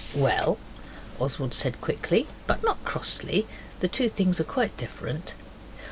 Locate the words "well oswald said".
0.15-1.79